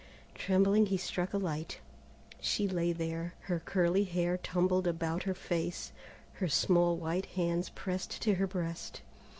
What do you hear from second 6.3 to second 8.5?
her small white hands pressed to her